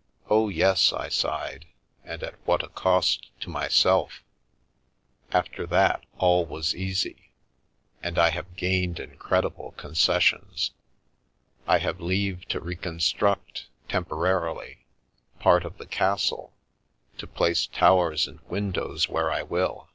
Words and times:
'Oh, 0.30 0.48
yes/ 0.48 0.94
I 0.94 1.10
sighed,' 1.10 1.66
and 2.02 2.22
at 2.22 2.36
what 2.46 2.62
a 2.62 2.68
cost 2.70 3.28
to 3.42 3.50
myself!' 3.50 4.22
After 5.30 5.66
that, 5.66 6.06
all 6.16 6.46
was 6.46 6.74
easy, 6.74 7.32
and 8.02 8.18
I 8.18 8.30
have 8.30 8.56
gained 8.56 8.98
incredible 8.98 9.72
concessions. 9.72 10.70
I 11.66 11.80
have 11.80 12.00
leave 12.00 12.48
to 12.48 12.60
reconstruct, 12.60 13.66
temporarily, 13.90 14.86
part 15.38 15.66
of 15.66 15.76
the 15.76 15.86
castle, 15.86 16.54
to 17.18 17.26
place 17.26 17.66
towers 17.66 18.26
and 18.26 18.40
win 18.48 18.72
dows 18.72 19.06
where 19.06 19.30
I 19.30 19.42
will! 19.42 19.90